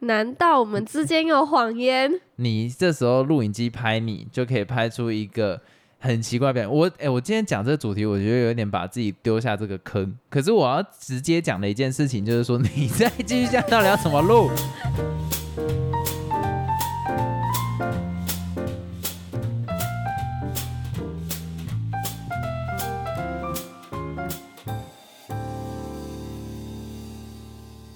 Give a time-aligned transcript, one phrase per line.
[0.00, 2.20] 难道我们之间有谎言？
[2.36, 5.60] 你这时候录影机拍你，就可以拍出一个
[5.98, 6.72] 很奇怪的表演。
[6.72, 10.16] 我哎、我今天讲这个主题，我觉得有点把自己丢下这个坑。
[10.30, 14.48] 可是我要直接讲的一件事情，就是说你再继续这样，到底要怎么录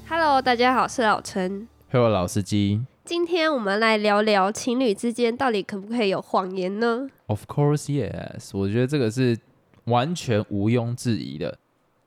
[0.09, 1.69] ？Hello，大家好，我是老陈。
[1.93, 9.39] 陪我老司机今天我们来聊聊情侣之间到底可不可以有谎言呢？，Of course yes，我觉得这个是
[9.85, 11.59] 完全毋庸置疑的。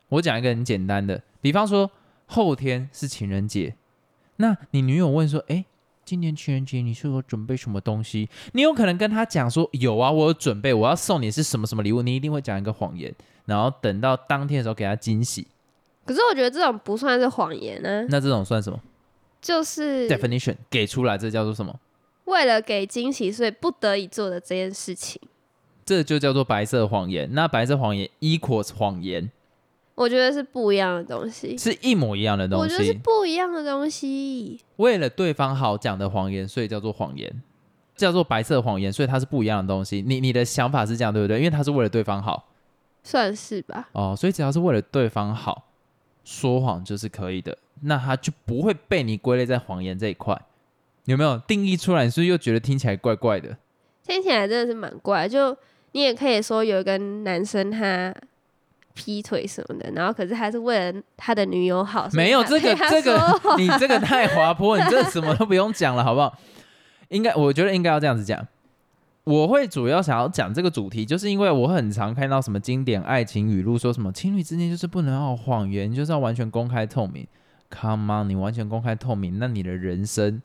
[0.10, 1.92] 我讲一个很简单的，比方说
[2.26, 3.76] 后天是情人节，
[4.38, 5.64] 那你女友问说，哎、
[6.04, 8.28] 今年情人节你是有准备什么东西？
[8.54, 13.14] 你有可能跟她讲说有啊，我有准备，我要送你是什么什么礼物，你一定会讲一个谎言，
[13.46, 15.46] 然后等到当天的时候给她惊喜。
[16.08, 18.80] 可是我觉得这种不算是谎言啊，那这种算什么
[19.46, 21.80] 就是？definition 给出来，这叫做什么？
[22.24, 25.22] 为了给惊喜，所以不得已做的这件事情。
[25.86, 27.30] 这就叫做白色谎言。
[27.34, 29.30] 那白色谎言 equals 谎言，
[29.94, 32.92] 我觉得是不一样的东西，是一模一样的东西我觉得是。
[32.96, 34.60] 不一样的东西。
[34.78, 37.32] 为了对方好讲的谎言，所以叫做谎言，
[37.96, 40.02] 叫做白色谎言，所以它是不一样的东西。
[40.02, 41.38] 你你的想法是这样对不对？
[41.38, 42.50] 因为它是为了对方好
[43.04, 45.68] 算是吧，哦，所以只要是为了对方好，
[46.26, 50.38] 说谎就是可以的，那他就不会被你归类在谎言这一块。
[51.06, 52.04] 有没有定义出来？
[52.04, 53.56] 你是不是又觉得听起来怪怪的？
[54.04, 55.28] 听起来真的是蛮怪。
[55.30, 55.56] 就
[55.92, 58.14] 你也可以说有一个男生他
[58.96, 66.36] 劈腿什么的，然后可是他是为了他的女友好，没有他这个这个 你这个太滑坡，你这什么都不用讲了，好不好？
[67.10, 68.48] 应该我觉得应该要这样子讲。
[69.26, 77.28] 我会主要想要讲这个主题，就是因为我很常看到什么经典爱情语录，说什么情侣之间就是不能有谎言，就是要完全公开透明。
[77.72, 80.44] Come on，你完全公开透明，那你的人生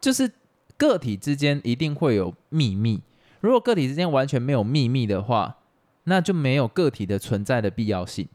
[0.00, 0.32] 就是
[0.76, 3.00] 个体之间一定会有秘密。
[3.38, 5.58] 如果个体之间完全没有秘密的话，
[6.04, 8.28] 那就没有个体的存在的必要性。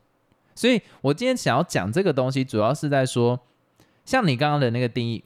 [0.56, 3.41] 所以我今天想要讲这个东西，主要是在说，
[4.06, 5.22] 像你刚刚的那个定义，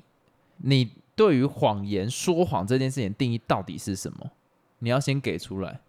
[0.57, 4.31] 你对于谎言、说谎这件事情定义到底是什么？
[4.79, 5.79] 你要先给出来。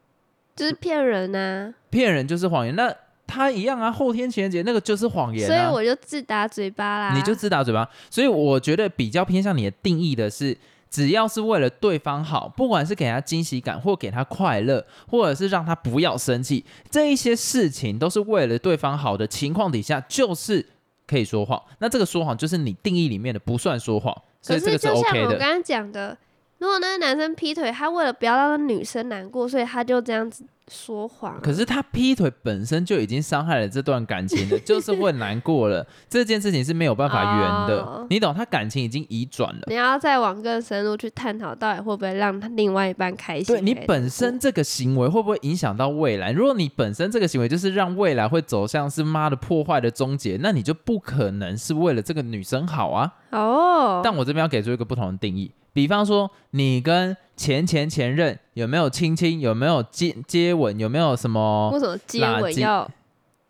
[0.56, 2.94] 就是骗人呐、骗人就是谎言，那
[3.26, 7.14] 他一样啊，后天情人节那个就是谎言啊，所以我就自打嘴巴啦。
[7.16, 7.88] 你就自打嘴巴。
[8.10, 10.58] 所以我觉得比较偏向你的定义的是，
[10.90, 20.66] 只要是为了对方好，不管是给他惊喜感，或给他快乐，或者是让他不要生气，这一些事情都是为了对方好的情况底下，就是
[21.06, 21.62] 可以说谎。
[21.78, 25.16] 那这个说谎就是你定义里面的不算说谎，所以这个可是就像。
[25.24, 26.18] 我刚刚讲的，
[26.60, 31.41] 如果那个男生劈腿，他为了不要让那女生难过，所以他就这样子说谎啊。
[31.43, 35.87] 可是他劈腿本身就已经伤害了这段感情了， 就是会难过了。
[36.06, 38.34] 这件事情是没有办法圆的，哦你懂？
[38.34, 39.62] 他感情已经移转了。
[39.69, 43.47] 你要再往更深入去探讨，到底会不会让他另外一半开心？
[43.47, 46.31] 对你本身这个行为会不会影响到未来？
[46.31, 53.10] 如果你本身这个行为就是让未来会走向是妈的破坏的终结，那你就不可能是为了这个女生好啊。
[53.31, 61.78] 哦，但我这边要给出一个不同的定义，比方说你跟前前前任有没有亲亲，有没有接接吻，有没有什么为？
[61.78, 62.91] 什么接吻要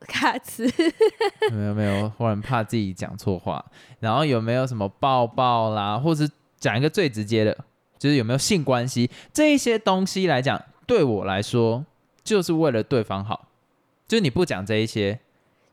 [0.00, 0.64] 卡词？
[1.50, 3.64] 没有没有，忽然怕自己讲错话。
[3.98, 7.56] 然后有没有什么抱抱啦，或是讲一个最直接的，
[7.98, 11.84] 就是有没有性关系这一些东西来讲，对我来说
[12.22, 13.48] 就是为了对方好。
[14.06, 15.20] 就是你不讲这一些，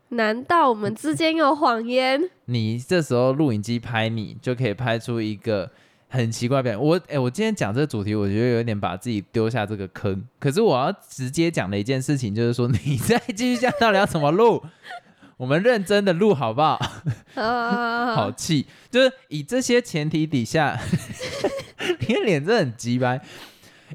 [0.09, 2.29] 难道我们之间有谎言？
[2.45, 5.71] 你这时候录影机拍你，就可以拍出一个
[6.09, 6.81] 很奇怪的表演。
[6.81, 10.23] 我哎、我今天讲这个主题，我觉得有点把自己丢下这个坑。
[10.39, 14.63] 可是我要直接讲的一件事情，就是说 你再继续这样，到底要怎么录？
[15.37, 16.79] 我们认真的录好不好？
[17.35, 20.79] 啊，好气，就是以这些前提底下，
[21.99, 23.21] 你的脸真的很鸡掰。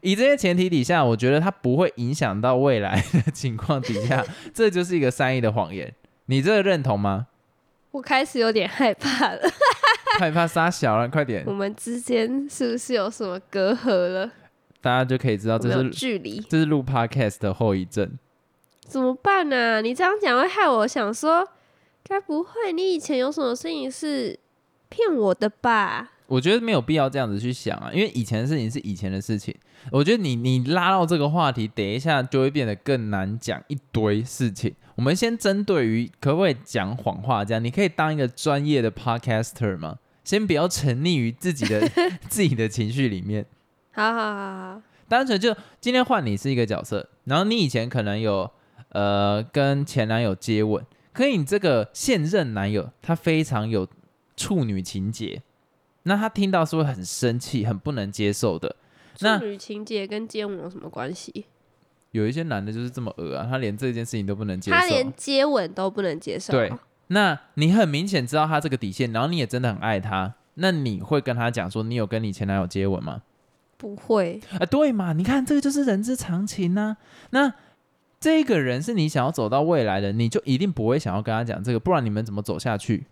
[0.00, 4.24] 以这些前提底下，我觉得它不会影响到未来的情况底下，
[4.54, 5.92] 这就是一个善意的谎言。
[6.26, 7.26] 你这个认同吗？
[7.90, 9.40] 我开始有点害怕了。
[10.18, 14.30] 害怕杀小了，快点我，们之间是不是有什么隔阂了？
[14.80, 16.40] 大家就可以知道这是距离？
[16.48, 18.18] 这是录 podcast 的后遗症。
[18.80, 21.48] 怎么办呢、你这样讲会害我想说，
[22.02, 24.38] 该不会你以前有什么事情是
[24.88, 26.10] 骗我的吧？
[26.26, 29.54] 我觉得没有必要这样子去想啊，因为以前的事情是以前的事情。
[29.90, 34.74] 我觉得你你拉到这个话题，等一下就会变得更难讲一堆事情。
[34.94, 39.98] 我们先针对于可不可以讲谎话这样，你可以当一个专业的 podcaster 吗？
[40.24, 41.80] 先不要沉溺于自己的
[42.30, 43.44] 自己的情绪里面，
[43.90, 48.48] 好好好好，单纯就今天换你是一个角色，然后你以前可能有
[48.90, 53.88] 呃跟前男友接吻，可以你这个现任男友他非常有
[54.36, 55.42] 处女情节，
[56.04, 58.76] 那他听到是会很生气、很不能接受的。
[59.20, 61.46] 那处女情节跟接吻有什么关系？
[62.12, 64.76] 有一些男的就是这么恶啊，他连这件事情都不能接受。
[64.76, 66.52] 他连接吻都不能接受。
[66.52, 66.72] 对，
[67.08, 73.22] 那你很明显知道他这个底线，然后你也真的很爱他，那你会跟他讲说，你有跟你前男友接吻吗？
[73.76, 75.12] 不会啊，对嘛？
[75.12, 76.96] 你看这个就是人之常情呐、
[77.30, 77.52] 那
[78.20, 83.04] 这个人是你想要走到未来的，你就一定不会想要跟他讲这个，不然你们怎么走下去？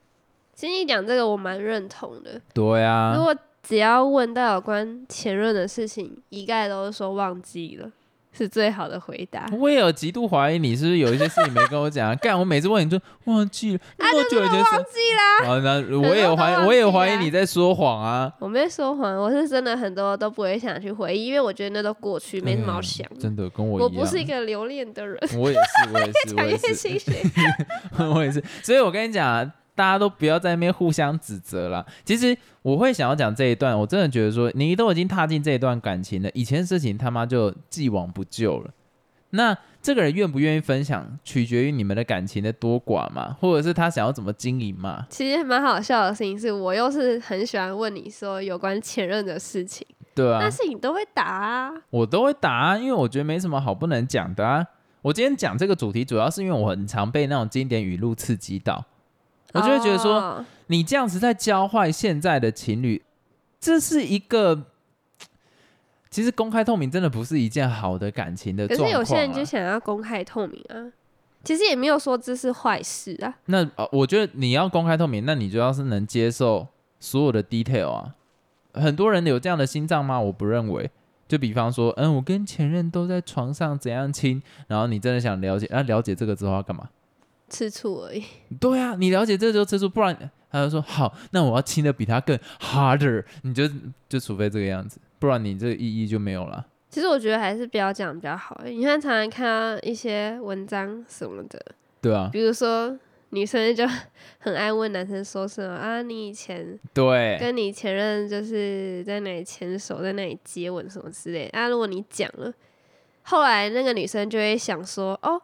[0.55, 2.41] 其实你讲这个我蛮认同的。
[2.55, 7.91] 对啊如，果只要问到有关前任的事情，一概都是说忘记了，
[8.33, 9.47] 是最好的回答。
[9.59, 12.15] 我也有极度怀疑你是不是有一些事情没跟我讲啊？
[12.23, 14.71] 干，我每次问你就忘记了，那么久以前事。
[14.73, 18.33] 忘记啦，好，那 我也怀我也怀疑你在说谎啊。
[18.39, 23.93] 我没说谎，我是真的很多都不会想去回忆，因为我觉得那都过去，没什么好想真的跟我一样。
[23.95, 27.01] 我不是一个留恋的人，我也是，我也是， 我也是。
[28.15, 29.51] 我也是，所以我跟你讲啊，
[29.81, 31.87] 大家都不要在那边互相指责了。
[32.05, 38.71] 其实我会想要讲这一段，我真的觉得说，你都已经踏进这一段感情了，以前的事情他妈就既往不咎了。
[39.31, 45.07] 那这个人愿不愿意分享，取决于你们的感情的多寡嘛，或者是他想要怎么经营嘛。
[45.09, 51.73] 其实蛮好笑的事情是，我又是很喜欢问你说有关前任的事情，对啊但，是你都会答啊。
[51.89, 54.67] 我都会答啊，因为我觉得没什么好不能讲的啊。
[55.01, 58.85] 我今天讲这个主题，主要是因为我很常被那种经典语录刺激到，
[59.53, 63.03] 我就会觉得说，哦你这样子在教坏现在的情侣，
[63.59, 64.67] 这是一个，
[66.09, 68.77] 其实公开透明真的不是一件好的感情的可。
[68.77, 70.93] 是有些人就想要公开透明啊，
[71.43, 73.35] 其实也没有说这是坏事啊。
[73.47, 76.69] 那呃，我觉得你要公开透明，那你就要是能接受
[77.01, 78.15] 所有的 detail 啊。
[78.75, 80.21] 很多人有这样的心脏吗？
[80.21, 80.89] 我不认为。
[81.27, 86.89] 就比方说，嗯，我跟前任都在床上怎样亲，然后你真的想了解，那、了解这个之后要干嘛？
[87.51, 88.25] 吃醋而已，
[88.61, 90.17] 对啊，你了解这就吃醋，不然
[90.51, 93.69] 他就说好，那我要亲的比他更 harder，你就
[94.09, 96.65] 就除非这个样子，不然你这个意义就没有了。
[96.89, 98.61] 其实我觉得还是不要讲比较好。
[98.65, 101.65] 你看，常常看到一些文章什么的，
[102.01, 102.99] 对啊，比如说
[103.29, 103.87] 女生就
[104.39, 111.69] 很爱问男生说什么啊，你以前对，跟你前任就是在那里牵手，在那里接吻什么之类的啊。
[111.69, 112.53] 如果你讲了，
[113.23, 115.41] 后来那个女生就会想说，哦，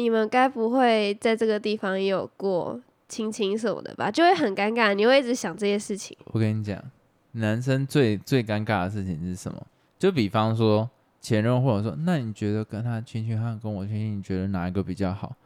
[0.00, 4.10] 你们该不会在这个地方也有过亲亲什么的吧？
[4.10, 6.16] 就会很尴尬，你会一直想这些事情。
[6.32, 6.82] 我跟你讲，
[7.32, 9.60] 男生最最尴尬的事情是什么？
[9.98, 10.88] 就比方说
[11.20, 15.36] 前任或者说，那你觉得跟他亲亲和跟我亲亲，你觉得哪一个比较好？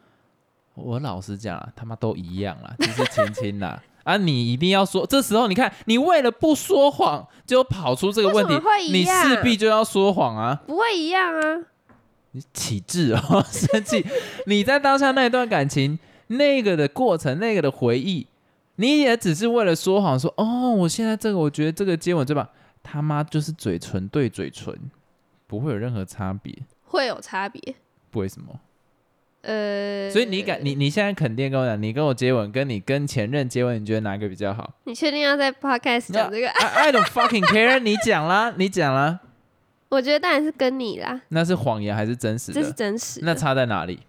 [0.74, 3.82] 我老实讲啊，他妈都一样啦，就是亲亲啦。
[4.04, 8.54] 啊，你一定要说，这时候你看，你为了不说谎，就跑出这个问题
[8.92, 10.62] 你势必就要说谎啊。
[10.66, 11.62] 不会一样啊，
[12.34, 14.04] 你启智哦， 生气。
[14.46, 18.26] 你在当下那一段感情，那个的过程，那个的回忆，
[18.76, 22.50] 你也只是为了说谎，说哦，我现在这个，我觉得这个接吻对吧？
[22.82, 24.76] 他妈就是嘴唇对嘴唇，
[25.46, 26.52] 不会有任何差别。
[26.84, 27.74] 会有差别。
[28.14, 28.60] 为什么？
[29.42, 36.48] 呃，所以你敢，你你现在肯定跟我讲，你跟我接吻，跟你跟前任接吻，你觉得哪个比较好你确定要在 podcast 讲这个？？
[36.60, 39.20] I I don't fucking care，你讲啦，你讲啦，
[39.94, 42.72] 我觉得当然是跟你啦，那是谎言还是真实这是的？
[42.72, 44.00] 真实的，那差在哪里？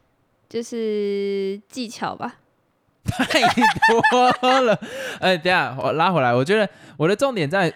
[0.49, 2.37] 就是技巧吧。
[3.05, 4.79] 太多了。
[5.19, 6.67] 哎，等一下我拉回来，我觉得
[6.97, 7.71] 我的重点在，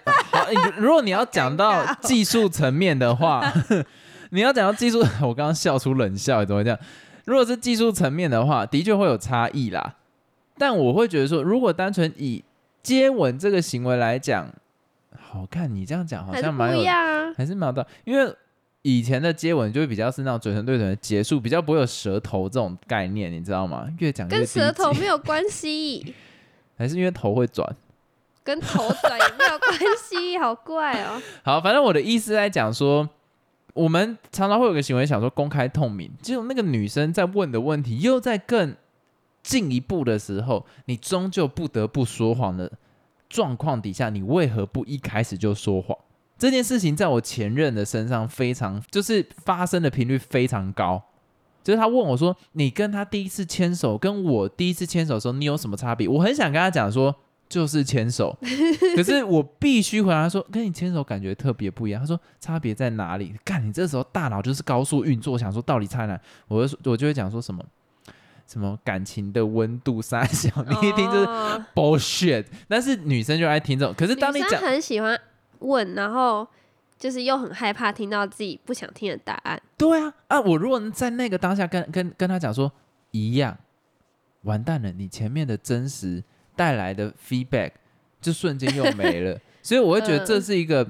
[0.76, 3.40] 如果你要讲到技术层面的话，
[4.30, 6.78] 你要讲到技术，我刚刚笑出冷笑，怎么会这样？
[7.26, 9.94] 如果是技术层面的话，的确会有差异啦。
[10.58, 12.42] 但我会觉得说，如果单纯以
[12.82, 14.52] 接吻这个行为来讲，
[15.18, 16.84] 好看你这样讲好像蛮有。
[17.36, 18.34] 还是蛮有道理，因为
[18.82, 23.86] 以前的接吻就会比较是那种嘴唇对嘴唇的结束，比较不会有舌头这种概念，你知道吗？
[23.98, 26.14] 越讲越跟舌头没有关系，
[26.76, 27.76] 还是因为头会转。
[28.42, 31.20] 跟头转也没有关系，好怪哦。
[31.44, 33.08] 好，反正我的意思在讲说，
[33.74, 38.74] 我们常常会有个行为，想说公开透明，只有那个女生在问的问题又在更
[39.42, 42.72] 进一步的时候，你终究不得不说谎的
[43.30, 45.96] 状况底下，你为何不一开始就说谎？
[46.36, 51.02] 这件事情在我前任的身上非常，就是发生的频率非常高。
[51.62, 57.14] 就是他问我说：“你跟他第一次牵手，跟我第一次牵手的时候，你有什么差别？”我很想跟他讲说，
[57.50, 58.34] 就是牵手，
[58.96, 62.00] 可是我必须回答说，跟你牵手感觉特别不一样。
[62.00, 63.34] 他说差别在哪里？
[63.44, 66.18] 干，你这时候大脑就是高速运作，想说到底差哪？
[66.48, 67.62] 我就我就会讲说什么
[68.50, 72.44] 什么感情的温度三小， 你一听就是哦 bullshit。
[72.66, 75.16] 但是女生就爱听这种，可是当你讲很喜欢
[75.60, 76.44] 问，然后
[76.98, 79.62] 就是又很害怕听到自己不想听的答案。
[79.76, 82.72] 对啊啊，我如果在那个当下跟跟跟他讲说
[83.12, 83.56] 一样，
[84.42, 86.24] 完蛋了，你前面的真实
[86.56, 87.70] 带来的 feedback
[88.20, 89.38] 就瞬间又没了。
[89.62, 90.84] 所以我会觉得这嗯是一个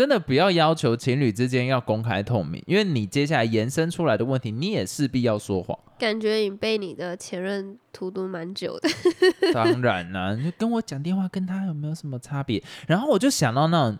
[0.00, 5.78] 真的不要要求情侣之间要公开透明，因为你接下来延伸出来的问题，你也势必要说谎。
[5.98, 8.88] 感觉你被你的前任荼毒蛮久的。
[9.52, 12.62] 当然啦、你就跟我讲电话，跟他有没有什么差别？
[12.86, 13.98] 然后我就想到那种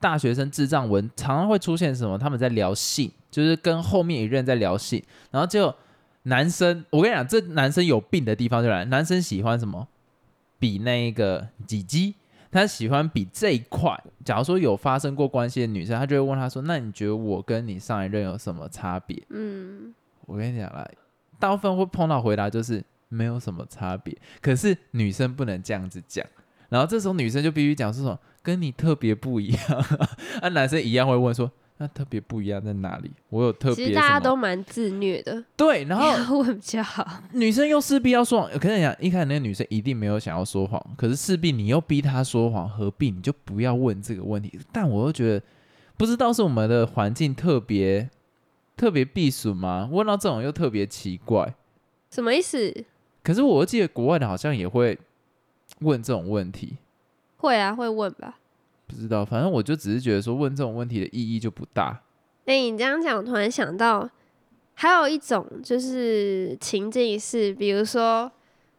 [0.00, 2.16] 大学生智障文，常常会出现什么？
[2.16, 5.74] 他们在聊性，就是跟后面一任在聊性，然后就
[6.22, 9.86] 男生，我跟你讲，这男生有病的地方就来，男生喜欢什么？
[10.58, 12.14] 比那个几鸡，
[12.52, 13.98] 他喜欢比这一块。
[14.24, 19.92] 假如说有发生过关系的女生，他就会问他说：“那你觉得我跟你上一任有什么差别？”嗯，
[20.26, 20.88] 我跟你讲啦，
[21.40, 26.24] 大部分会碰到回答就是没有什么差别，可是女生不能这样子讲，
[26.68, 29.62] 然后这时候女生就必须讲说什么跟你特别不一样，
[30.40, 31.50] 啊，男生一样会问说
[31.82, 33.10] 那特别不一样在哪里？
[33.28, 34.20] 我有特别其实大家？
[34.20, 37.04] 都蛮自虐的，对，然后 问比较好。
[37.32, 44.56] 女生又势必要说谎，可是你讲一开始那个女生一定没有想要说谎，可是势必你又逼她说谎，何必你就不要问这个问题？
[44.70, 45.44] 但我又觉得
[45.96, 48.08] 不知道是我们的环境特别
[48.76, 49.88] 特别避暑吗？
[49.90, 51.52] 问到这种又特别奇怪。
[52.12, 52.84] 什么意思？
[53.24, 54.96] 可是我记得国外的好像也会
[55.80, 56.76] 问这种问题，
[57.38, 58.38] 会啊，会问吧。
[58.94, 62.02] 不知道，反正我就只是觉得说问这种问题的意义就不大。
[62.44, 64.08] 哎、你这样讲，我突然想到，
[64.74, 68.30] 还有一种就是情境是，比如说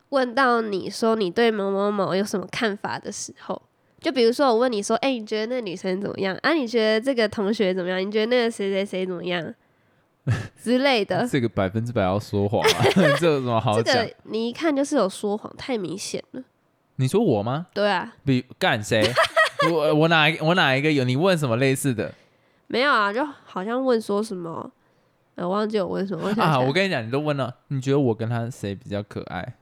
[0.09, 3.61] 问到你说你对某某某有什么看法的时候，
[3.99, 6.35] 就比如说我问你说，哎、你觉得那个女生怎么样？
[6.43, 8.05] 啊，你觉得这个同学怎么样？
[8.05, 9.53] 你觉得那个谁谁谁怎么样？
[10.61, 11.27] 之类的。
[11.27, 12.83] 这个百分之百要说谎啊，
[13.19, 13.95] 这有什么好讲？
[13.95, 16.43] 这个你一看就是有说谎，太明显了。
[16.97, 17.67] 你说我吗？
[17.73, 19.01] 对啊，比干谁？
[19.71, 21.03] 我我哪一我哪一个有？
[21.03, 22.13] 你问什么类似的
[22.67, 24.71] 没有啊，就好像问说什么，
[25.35, 26.27] 呃，我忘记我问什么。
[26.27, 26.51] 我想啊？
[26.53, 29.55] 想我跟你讲，你都问了，你觉得我跟他谁比较可爱？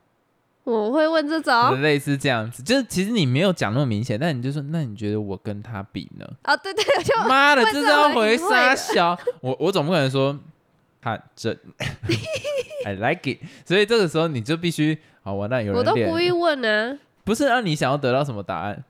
[0.64, 6.26] 我会问这种类似这样子，就是其实你没有讲那么明显，但你就说，那你觉得我跟他比呢？
[6.42, 10.38] 啊，对对，我就妈的，这这是要种回撒隐晦的小，我我总不可能说
[11.00, 11.58] 他真，
[12.86, 16.96] I like it，所以这个时候你就必须好，完蛋，有人我都故意问啊。
[17.24, 18.84] 不是让你想要得到什么答案，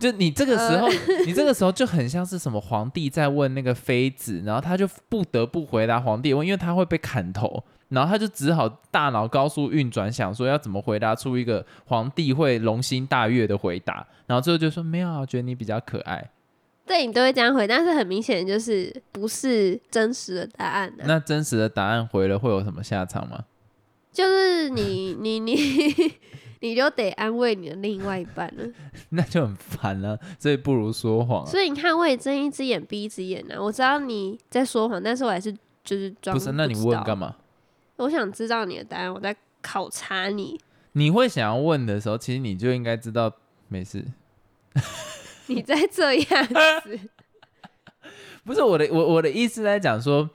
[0.00, 0.88] 就你这个时候，
[1.26, 16.30] 你这个时候就很像是什么皇帝在问那个妃子，然后他就不得不回答皇帝问，因为他会被砍头，然后他就只好大脑高速运转，想说要怎么回答出一个皇帝会龙心大悦的回答，然后最后就说没有啊，我觉得你比较可爱。
[16.86, 21.04] 对你都会这样回，但是很明显就是不是真实的答案啊。
[21.04, 23.44] 那真实的答案回了会有什么下场吗？
[24.12, 25.54] 就是你你你
[26.60, 28.64] 你就得安慰你的另外一半了。
[29.10, 31.46] 那就很烦了、所以不如说谎、啊。
[31.50, 33.60] 所以你看，我也睁一只眼闭一只眼啊。
[33.60, 35.52] 我知道你在说谎，但是我还是
[35.82, 37.28] 就是装不是，那你问干嘛？
[37.28, 37.36] 嘛？
[37.96, 40.58] 我想知道你的答案，我在考察你。
[40.92, 43.32] 你会想要问的时候，其实你就应该知道，
[43.68, 44.04] 没事。
[45.46, 46.46] 你在这样
[46.84, 47.00] 子，
[48.44, 50.28] 不是我的，我我的意思在讲说，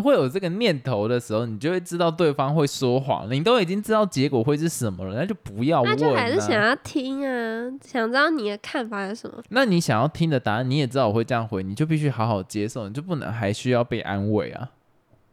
[0.00, 3.34] 会有这个念头的时候，你就会知道对方会说谎了。
[3.34, 5.94] 你都已经知道结果会是什么了，那就不要问、啊。
[5.96, 9.42] 那就还是想要听啊，想知道你的看法是什么。
[9.50, 14.70] 那你想要听的答案，你也知道我会这样回，你就必须好好接受，你就不能还需要被安慰啊。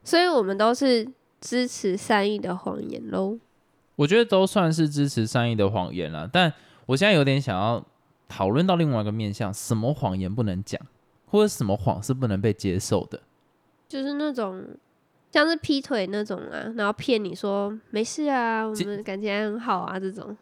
[0.04, 1.08] 所以我们都是
[1.42, 3.38] 支持善意的谎言喽。
[3.98, 6.54] 我觉得都算是支持善意的谎言了，但
[6.86, 7.84] 我现在有点想要
[8.30, 10.80] 讨论到另外一个面向，什么谎言不能讲，
[11.26, 13.20] 或者什么谎是不能被接受的。
[13.88, 14.64] 就是那种
[15.32, 20.36] 像是劈腿那种啊，然后骗你说没事啊，我们感情还很好啊，这种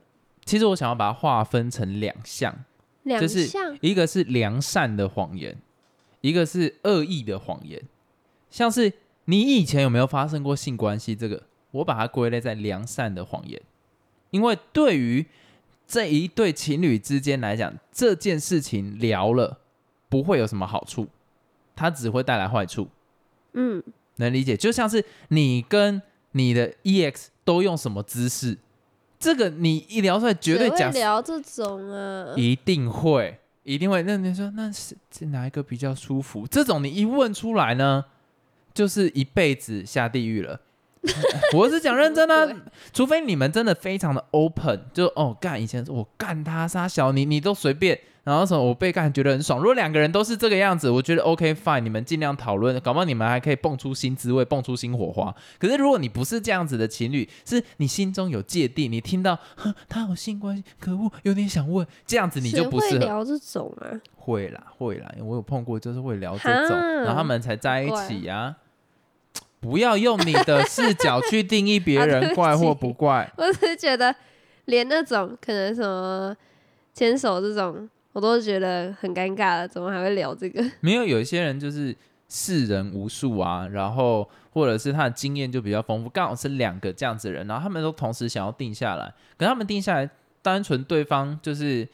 [0.45, 2.55] 其实我想要把它划分成两项，
[3.03, 5.57] 两就是项一个是良善的谎言，
[6.21, 7.81] 一个是恶意的谎言。
[8.49, 8.93] 像是
[9.25, 11.15] 你以前有没有发生过性关系？
[11.15, 13.61] 这个我把它归类在良善的谎言，
[14.29, 15.25] 因为对于
[15.87, 19.59] 这一对情侣之间来讲，这件事情聊了
[20.07, 21.07] 不会有什么好处，
[21.75, 22.87] 它只会带来坏处。
[23.55, 23.81] 嗯，
[24.17, 26.01] 能理解，就像是你跟
[26.33, 28.57] 你的 EX 都用什么姿势，
[29.19, 34.03] 这个你一聊出来绝对讲聊这种啊，一定会，一定会。
[34.03, 36.45] 那你说那是是哪一个比较舒服？
[36.47, 38.05] 这种你一问出来呢，
[38.73, 40.59] 就是一辈子下地狱了。
[41.53, 42.55] 我是讲认真的、啊，
[42.93, 49.59] 除非你们真的非常的 open，就哦干，以前我干他杀小你，你都随便，然后什么我被干觉得很爽。
[49.59, 55.33] 如果两个人都是这个样子，我觉得 OK fine，你们尽量讨论，搞不好你们还可以蹦出新滋味，蹦出新火花。
[55.59, 62.99] 可是如果你不是这样子的情侣，是你心中有芥蒂，你听到哼他有性关系，可恶，有点想问，这样子你就不适合。
[62.99, 63.85] 会聊这种啊？
[64.15, 68.55] 会啦，会啦，我有碰过，就是会聊这种，然后他们才在一起呀、
[69.65, 73.29] 不要用你的视角去定义别人怪或不怪。
[73.37, 74.15] 我只是觉得，
[74.65, 76.35] 连那种可能什么
[76.93, 80.63] 牵手这种，我都觉得很尴尬了，怎么还会聊这个？
[80.81, 81.95] 没有，有一些人就是
[82.29, 90.09] 世人无数啊，然后或者是他的经验就比较丰富，刚好是两个这样子的人，然后他们都同时想要定下来，可他们定下来，
[90.41, 91.87] 单纯对方就是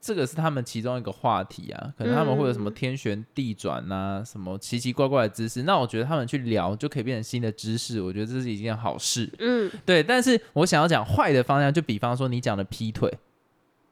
[0.00, 9.30] 这个是他们其中一个话题啊，可能他们会有什么嗯天旋地转呐、什么奇奇怪怪的知识，那我觉得他们去聊就可以变成新的知识，我觉得这是一件好事。
[9.38, 13.12] 嗯，对，但是我想要讲坏的方向，就比方说你讲的劈腿，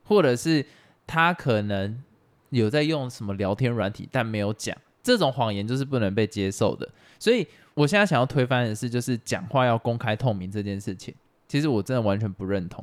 [0.04, 0.64] 或者是
[1.06, 2.02] 他可能
[2.48, 6.88] 有在用什么聊天软体，但没有讲，这种谎言就是不能被接受的。
[7.18, 11.14] 所以我现在想要推翻的是，就是讲话要公开透明这件事情，
[11.46, 12.82] 其实我真的完全不认同。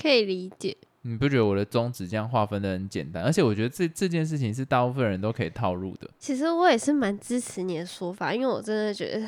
[0.00, 0.74] 可以理解。
[1.02, 3.22] 你不觉得我的宗旨这样划分的很简单？
[3.22, 6.10] 而且我觉得这这件事情是大部分人都可以套入的。
[6.18, 9.26] 其实我也是蛮支持你的说法，因为我真的觉得，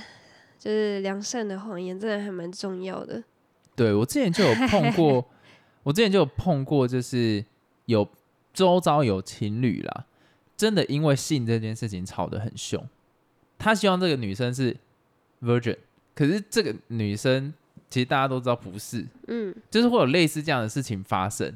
[0.58, 3.22] 就是良善的谎言真的还蛮重要的。
[3.76, 5.24] 对我之前就有碰过，
[5.84, 7.42] 我之前就有碰过， 就是
[7.86, 8.06] 有
[8.52, 10.06] 周遭有情侣啦，
[10.56, 12.84] 真的因为性这件事情吵得很凶。
[13.58, 14.76] 他希望这个女生是
[15.40, 15.76] virgin，
[16.14, 17.54] 可是这个女生
[17.90, 21.52] 其实大家都知道不是，嗯，就是会有类似这样的事情发生。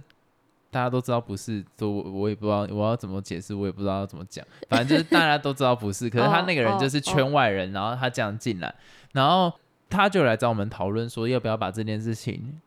[0.71, 4.45] 大家都知道不是，都我我也不知道我要怎么解释，我也不知道要怎么讲。
[4.69, 8.75] 反正就是大家都知道不是，可是他那个人就是圈外人，然后他这样进来，
[9.13, 9.53] 然后
[9.89, 12.61] 他就来找我们讨论说要不要把这件事情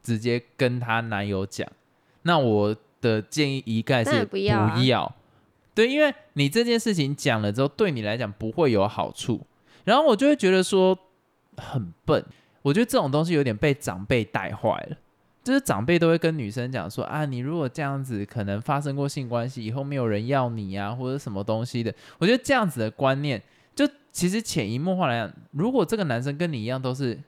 [0.00, 1.68] 直接跟她男友讲。
[2.22, 5.12] 那我的建议一概是不要啊不要
[5.74, 9.44] 对，因为你这件事情讲了之后，对你来讲不会有好处。
[9.82, 10.96] 然后我就会觉得说
[11.56, 12.24] 很笨，
[12.62, 14.96] 我觉得这种东西有点被长辈带坏了。
[15.42, 21.92] 就是长辈都会跟女生讲说啊，你如果这样子，可能发生过性关系，以后没有人要你啊，或者什么东西的。
[22.18, 23.42] 我觉得这样子的观念，
[23.74, 27.18] 就其实潜移默化来讲，如果这个男生跟你一样都是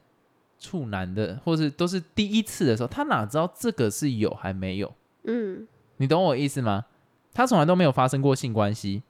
[0.59, 4.93] 处男的，或是都是第一次的时候，他哪知道这个是有还没有？
[5.23, 6.85] 嗯，你懂我意思吗？
[7.33, 9.01] 他从来都没有发生过性关系，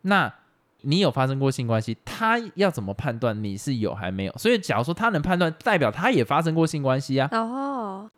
[0.00, 0.34] 那
[0.82, 4.32] 你有发生过性关系，他要怎么判断你是有还没有？
[4.38, 7.28] 所以假如说他能判断，代表他也发生过性关系啊。
[7.32, 8.08] 哦，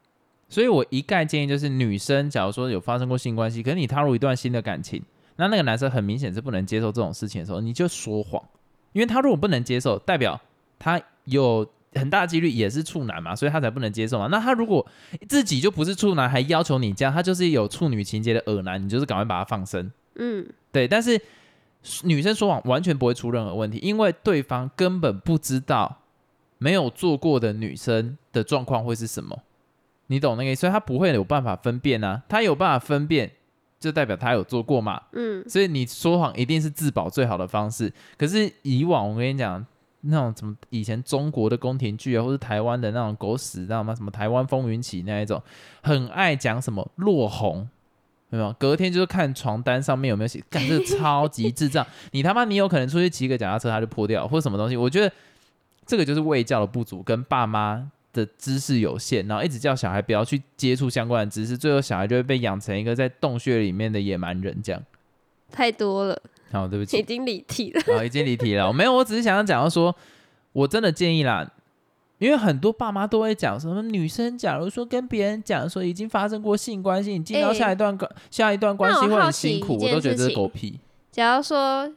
[0.49, 5.03] 所以我一概建议就是，女生假如说有发生过性关系，可是你踏入一段新的感情，
[5.37, 8.43] 那那个男生很明显是不能接受这种事情的时候，你就说谎，
[8.93, 10.39] 因为他如果不能接受，代表
[10.79, 14.27] 他有很大几率也是处男嘛，所以他才不能接受嘛。
[14.27, 14.87] 那他如果
[15.29, 19.91] 自己就不是处男，还要求你这样，他就是有处女情节的恶男，你就是赶快把他放生。
[20.17, 21.19] 嗯，对，但是
[22.05, 25.99] 女生说谎完全不会出任何问题，因为对方根本不知道
[26.59, 29.43] 没有做过的女生的状况会是什么，
[30.09, 30.61] 你懂那个意思？
[30.61, 33.31] 所以他不会有办法分辨啊，他有办法分辨，
[33.79, 35.01] 就代表他有做过嘛。
[35.13, 37.91] 嗯，所以你说谎一定是自保最好的方式。
[38.19, 39.65] 可是以往我跟你讲，
[40.03, 43.95] 那种什么以前中国的宫廷剧啊，或是台湾的那种狗屎，知道吗？
[43.95, 45.43] 什么台湾风云起那一种，
[45.83, 47.67] 很爱讲什么落红。
[48.31, 48.53] 有没有？
[48.59, 51.87] 隔天就是看床单上面有没有写，干这个超级智障！
[52.13, 54.77] 你他妈你有可能出去骑个脚踏车，它就破掉，或者什么东西？
[54.77, 55.13] 我觉得
[55.85, 64.83] 这个就是卫教的不足，跟爸妈的知识有限，然后一直叫小孩不要去接触相关的知识，最后小孩就会被养成一个在洞穴里面的野蛮人这样。
[65.51, 67.83] 太多了，好，对不起已，经离题了。
[67.87, 68.73] 好，已经离题了。
[68.73, 69.95] 没有，我只是想要讲到说，
[70.53, 71.51] 我真的建议啦，
[72.21, 80.79] 因为很多爸妈都会讲什么女生，假如说跟别人讲说已经发生过性关系，你进到哎下一段关、下一段关系会很辛苦，一件我都觉得这是狗屁。
[81.11, 81.91] 假如说，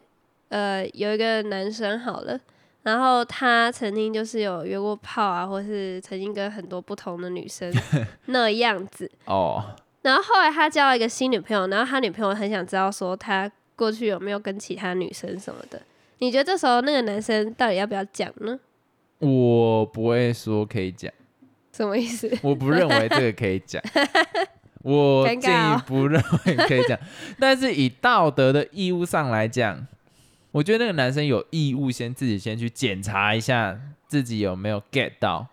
[0.47, 2.39] 呃，有一个男生好了，
[2.83, 7.69] 然后他曾经就是有约过炮啊，或是曾经跟很多不同的女生
[8.27, 9.61] 那样子，哦，
[10.03, 15.81] 然后后来他交了一个新女朋友，然后他女朋友很想知道说他过去有没有跟其他女生什么的。
[16.19, 18.57] 你觉得这时候那个男生到底要不要讲呢？
[19.23, 21.11] 我不会说可以讲，
[21.71, 22.31] 什么意思？
[22.41, 23.81] 我不认为这个可以讲。
[24.83, 26.99] 我尴尬建议哦不认为可以讲，
[27.39, 29.87] 但是以道德的义务上来讲，
[30.51, 35.47] 我觉得那个男生有义务先自己先去检查一下自己有没有 get 到，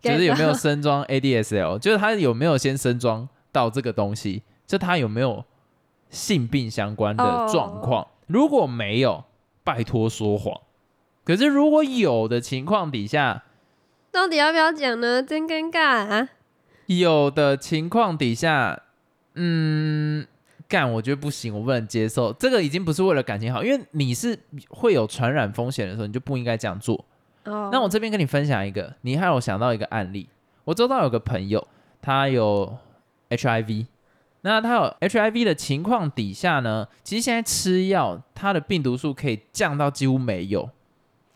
[0.00, 5.44] 就是有没有到升装 ADSL，就是他有没有先升装到这个东西，就他有没有
[6.10, 8.04] 性病相关的哦状况。
[8.26, 9.22] 如果没有，
[9.62, 10.60] 拜托说谎。
[11.24, 13.44] 可是如果有的情况底下，
[14.12, 15.22] 到底要不要讲呢？
[15.22, 16.28] 真尴尬啊！
[16.86, 18.82] 有的情况底下，
[19.34, 20.26] 嗯，
[20.68, 22.32] 干，我觉得不行，我不能接受。
[22.34, 27.04] 这个已经不是为了感情好，因为你是会有传染风险的时候，你就不应该这样做。
[27.44, 30.28] 哦，那我这边跟你分享一个，你还有想到一个案例，
[30.64, 31.66] 我周遭有个朋友，
[32.00, 32.76] 他有
[33.30, 33.86] HIV，
[34.42, 40.70] 那他有 HIV 的情况底下呢，其实现在吃药，他的病毒数可以降到几乎没有，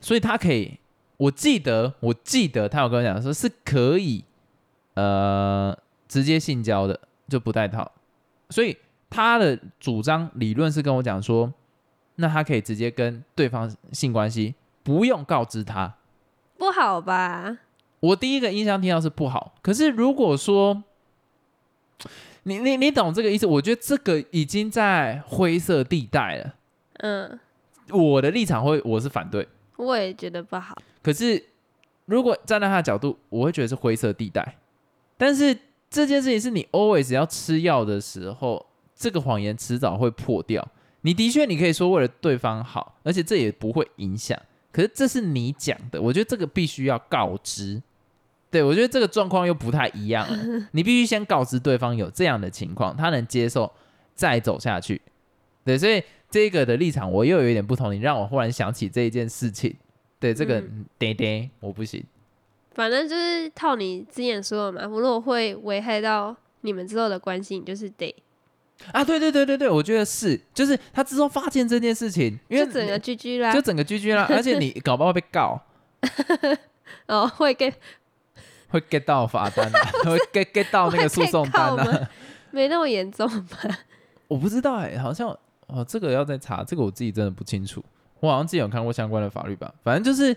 [0.00, 0.78] 所以他可以，
[1.16, 4.24] 我记得我记得他有跟我讲说是可以，
[4.94, 7.90] 呃，直接性交的，就不带套，
[8.50, 8.76] 所以
[9.11, 11.52] 他的主张理论是跟我讲说，
[12.16, 15.94] 那他可以直接跟对方性关系，不用告知他。
[16.56, 17.58] 不好吧？
[18.00, 20.84] 我第一个印象听到是不好，可是如果说
[22.44, 26.54] 你你你懂这个意思，我觉得这个已经在灰色地带了。
[26.94, 27.38] 嗯，
[27.90, 29.46] 我的立场会我是反对，
[29.79, 30.77] 我也觉得不好。
[31.03, 31.43] 可是
[32.05, 34.57] 如果站在他的角度，我会觉得是灰色地带。
[35.17, 35.57] 但是
[35.88, 40.67] 这件事情是你 always 要吃药的时候，这个谎言迟早会破掉。
[41.03, 44.38] 你的确你可以说为了对方好，而且这也不会影响。
[44.73, 47.81] 可是这是你讲的，我觉得这个必须要告知。
[48.51, 53.71] 对我觉得这个状况又不太一样了， 你必须先告知对方有这样的情况，他能接受
[54.14, 55.01] 再走下去。
[55.64, 59.75] 对，所以这个的立场我又有一点不同，你让我忽然想起这一件事情。
[60.21, 60.62] 对，这个
[60.99, 62.05] 爹爹我不行。
[62.75, 68.14] 反正就是套你之前说的嘛，如果会危害到你们之后的关系，你就是得
[68.93, 75.61] 啊，对对对对对，我觉得是，就是他之后发现这件事情，因为就整个居居啦，就整个居居啦， 而且你搞不好被告，
[77.07, 77.73] 哦，会给
[78.71, 82.09] 会 get 到罚单的，会 get get 到那个诉讼单的，
[82.51, 83.79] 没那么严重吧？
[84.29, 85.37] 我不知道哎，好像
[85.68, 87.85] 哦，这个要再查，这个我自己真的不清楚，
[88.20, 90.37] 我好像自己有看过相关的法律吧，反正就是。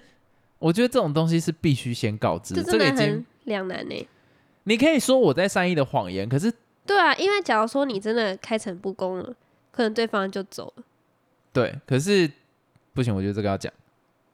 [0.61, 4.07] 我觉得这种东西是必须先告知，这个已经两难呢。
[4.65, 6.53] 你可以说我在善意的谎言，可是
[6.85, 9.33] 对啊，因为假如说你真的开诚布公了，
[9.71, 10.83] 可能对方就走了。
[11.51, 12.31] 对，可是
[12.93, 13.73] 不行，我觉得这个要讲，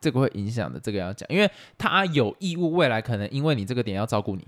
[0.01, 4.45] 这个会影响的，这个要讲，因为他有义务未来可能因为你这个点要照顾你。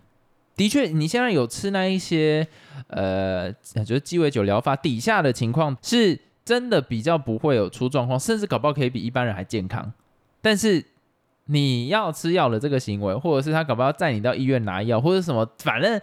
[0.57, 2.45] 的确，你现在有吃那一些
[2.88, 3.49] 呃，
[3.85, 9.93] 就是鸡尾酒疗法底下的情况，是真的比较不会有出状况，甚至搞不好可以比一般人还健康，
[10.41, 10.83] 但是。
[11.51, 15.99] 你要吃药的这个行为，或者是他搞不好载你到医院拿药，或者什么，反正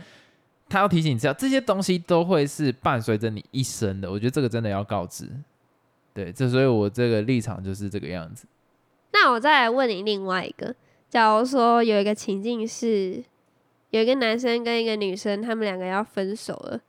[0.68, 4.11] 他要提醒你吃药，这些东西都会是伴随着你一生的。
[4.11, 5.30] 我觉得这个真的要告知。
[6.12, 8.44] 对，这所以我这个立场就是这个样子。
[9.12, 10.74] 那我再来问你另外一个，
[11.09, 13.22] 假如说有一个情境是，
[13.90, 16.80] 有一个男生跟一个女生，他们两个要分手了，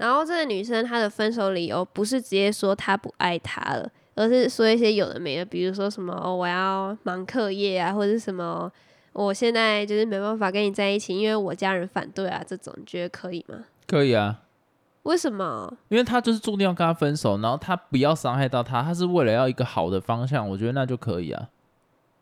[0.00, 3.88] 然后这个女生她的分手理由不是直接说她不爱他了。
[4.16, 8.70] 而是说一些有的没的，比如说什么哦，我要忙课业啊，或者是什么，
[9.14, 13.64] 我现在就是没办法跟你在一起，因为我家人反对啊，这种你觉得可以吗？
[13.86, 14.42] 可以啊。
[15.04, 15.72] 为什么？
[15.88, 21.48] 因为他就是注定要跟他分手，然后他不要伤害到他，他是为了要一个好的方向，我觉得那就可以啊。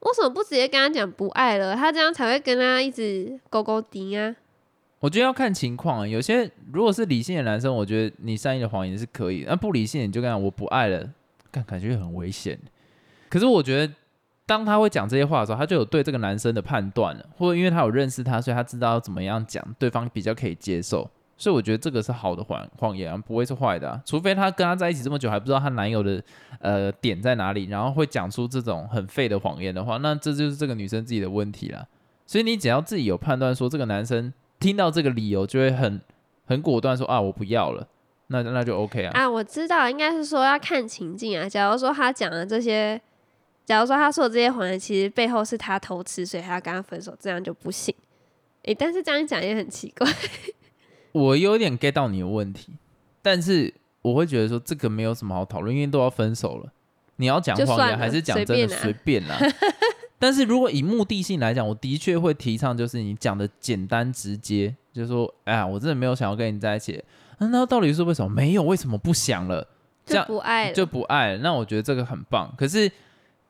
[0.00, 1.74] 为什么不直接跟他讲不爱了？
[1.74, 4.36] 他这样才会跟他一直勾勾滴啊。
[5.00, 11.08] 我觉得要看情况，有些如果是理性的男生，我觉得你善意的谎言是可以；那不理性，你就跟我不爱了。
[11.50, 12.58] 感感觉很危险，
[13.30, 13.94] 可是我觉得，
[14.44, 21.10] 当他会讲这些话的时候，他就有对这个男生的判断了，或者因为他有认识他，所以他知道要怎么样讲，对方比较可以接受。
[21.38, 23.98] 所以我觉得这个是好的谎谎言，不会是坏的。
[24.04, 26.22] 除非他跟他在一起这么久还不知道她男友的
[26.60, 31.86] 呃点在哪里，然后会讲出这种很废的谎言的话，那这就是这个女生自己的问题了。
[32.26, 36.00] 所以你只要自己有判断，说这个男生听到这个理由就会很
[36.46, 37.86] 很果断说啊，我不要了。
[38.30, 39.10] 那那就 OK 啊！
[39.14, 41.48] 啊，我知道，应该是说要看情境啊。
[41.48, 43.00] 假如说他讲的这些，
[43.64, 47.94] 假如说他说的这些谎言，其实背后是他偷吃，所以他要跟他分手，这样就不行。
[48.64, 50.06] 诶，但是这样讲也很奇怪。
[51.12, 52.74] 我有点 get 到你的问题，
[53.22, 56.70] 但是我会觉得说这个没有什么好讨论，因为都要分手了，
[57.16, 59.38] 你要讲谎言还是讲真的随便啦。
[60.18, 67.02] 但是如果以目的性来讲，我的确会提倡就是你讲的简单直接，就是说，哎呀，我真的没有想要跟你在一起。
[67.38, 68.28] 那到底是为什么？
[68.34, 69.66] 没有，为什么不想了？
[70.04, 71.36] 这样不爱就不爱。
[71.36, 72.52] 那我觉得这个很棒。
[72.56, 72.90] 可是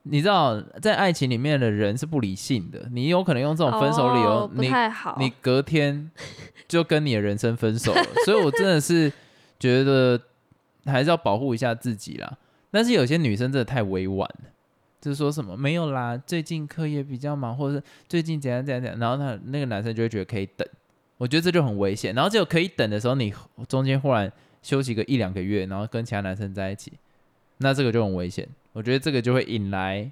[0.03, 2.87] 你知道，在爱情里面的人是不理性的。
[2.91, 5.15] 你有可能用这种分手理由，不太好。
[5.19, 6.11] 你隔天
[6.67, 8.05] 就跟你的人生分手了。
[8.25, 9.11] 所以我真的是
[9.57, 10.21] 觉得
[10.85, 12.37] 还是要保护一下自己啦。
[12.69, 14.49] 但是有些女生真的太委婉了，
[15.01, 20.67] 就是说什么没有啦，最近课业比较忙，或者是最近怎样怎样怎样，然后他那个男生就会觉得可以等。
[21.17, 23.33] 我觉得这就很危险，然后只有可以等的时候，你
[23.67, 24.31] 中间忽然
[24.61, 26.93] 休息个一两个月，然后跟其他男生在一起，
[27.57, 28.47] 那这个就很危险。
[28.71, 30.09] 我觉得这个就会引来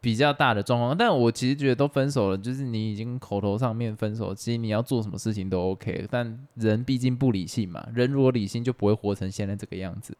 [0.00, 0.96] 比较大的状况。
[0.96, 6.06] 但我其实觉得都分手了，就是你已经口头上面分手，其实你要做什么事情都 OK。
[6.10, 10.16] 但人毕竟不理性嘛，人如果理性就不会活成现在这个样子。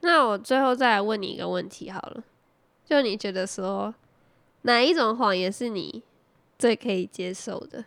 [0.00, 2.22] 那我最后再来问你一个问题好了，
[2.88, 3.94] 就你觉得说
[4.62, 6.02] 哪一种谎言是你
[6.58, 7.84] 最可以接受的？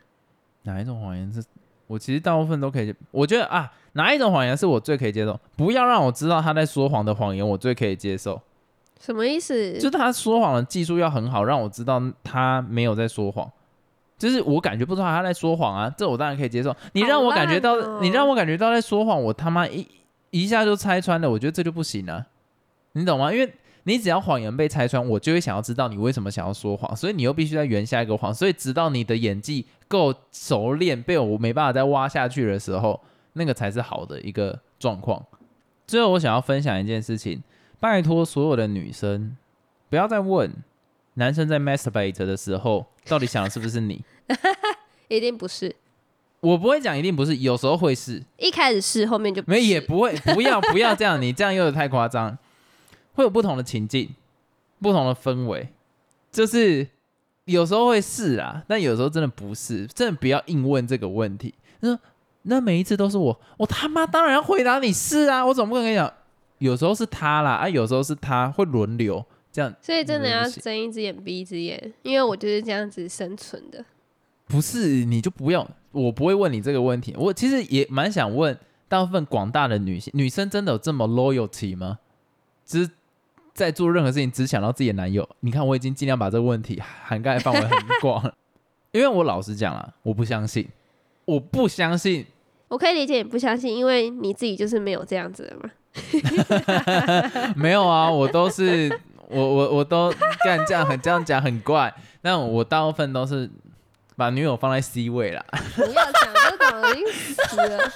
[0.64, 1.44] 哪一种谎言是？
[1.88, 5.38] 我其实大部分都可以，我觉得啊，哪一种谎言是我最可以接受？
[5.58, 8.40] 不要让我知道他在说谎的谎言，我最可以接受。
[9.00, 9.74] 什么意思？
[9.74, 13.52] 就是他说谎的技术要很好，让我知道他没有在说谎。
[14.18, 16.74] 就是我感觉不出来他在说谎啊，这我当然可以接受。
[16.94, 19.86] 你让我感觉到，你让我感觉到在说谎，我他妈一
[20.30, 22.28] 一下就拆穿了，我觉得这就不行啊，
[22.92, 23.34] 你懂吗？
[23.34, 33.02] 因为你只要谎言被拆穿，我就会想要知道你为什么想要说谎，所以你又必须再圆下一个谎，所以直到你的演技够熟练，被我没办法再挖下去的时候，
[33.34, 35.26] 那个才是好的一个状况。
[35.88, 37.42] 最后，我想要分享一件事情，
[37.80, 39.36] 拜托所有的女生
[39.90, 40.54] 不要再问
[41.16, 44.04] 男生在 masturbate 的时候到底想的是不是你，
[45.10, 45.76] 一定不是，
[46.40, 52.38] 我不会讲一定不是，有时候会是，一开始是，后面就不没也不会，不要不要这样，你这样又太夸张。
[53.14, 54.10] 会有不同的情境，
[54.82, 55.70] 不同的氛围，
[56.32, 56.88] 就是
[57.46, 61.54] 有时候会是啊，但有时候真的不是，真的不要硬问这个问题。
[61.82, 61.98] 那
[62.44, 66.12] 那每一次都是我，我他妈当然要回答你是啊，我怎么不能跟你讲？
[66.60, 73.84] 有时候是他啦，啊，有时候是他会轮流这样，所以真的要睁一只眼闭一只眼，因为我就是这样子生存的。
[74.48, 77.16] 不是你就不要，我不会问你这个问题。
[77.18, 78.56] 我其实也蛮想问，
[78.88, 81.98] 大部分广大的女性女生真的有这么 loyalty 吗？
[82.64, 82.92] 只是
[83.54, 85.28] 在做任何事情只想到自己的男友？
[85.42, 88.34] 你看我已经尽量把这个问题涵盖范围很广了，
[88.92, 90.68] 因为我老实讲啊，我不相信，
[91.26, 92.26] 我不相信，
[92.70, 95.70] 我可以理解你不相信，因为你自己就是没有这样子的嘛。
[97.56, 98.90] 没有啊，我都是
[99.28, 100.10] 我我我都
[100.44, 103.50] 干这样很这样讲很怪，但我大部分都是
[104.16, 105.44] 把女友放在 C 位啦。
[105.76, 107.92] 不要讲这种，已经死了。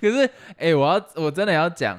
[0.00, 1.96] 可是，哎、我要我真的要讲，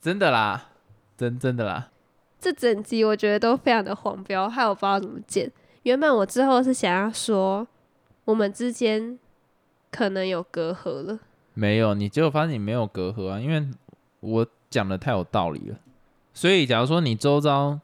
[0.00, 0.68] 真的啦，
[1.16, 1.90] 真真的啦，
[2.40, 5.50] 这整集我觉得都非常的黄标，害我不知道怎么剪。
[5.82, 7.66] 原本我之后是想要说，
[8.24, 9.18] 我们之间
[9.90, 11.18] 可能有隔阂了。
[11.52, 13.68] 没有，你结果发现你没有隔阂啊，因为
[14.20, 15.76] 我讲的太有道理了。
[16.32, 17.78] 所以，假如说你周遭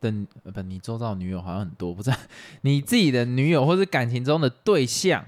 [0.00, 0.12] 的
[0.44, 2.12] 呃不，你周遭的女友好像很多，不是
[2.62, 5.24] 你自己的女友或是感情中的对象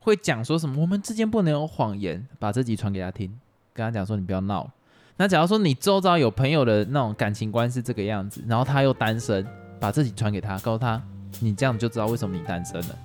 [0.00, 0.82] 会讲说什么？
[0.82, 3.38] 我们之间不能有谎言，把这集传给他听，
[3.72, 4.74] 跟他讲说你不要闹了。
[5.16, 9.46] 那假如说你周遭有朋友的那种感情观是这个样子，然后他又单身，
[9.78, 11.00] 把自己传给他，告诉他
[11.40, 12.98] 你这样就知道为什么你单身了。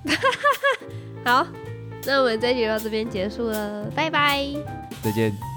[1.24, 1.46] 好，
[2.04, 4.46] 那我们这集就到这边结束了，拜拜。
[5.02, 5.47] 再见。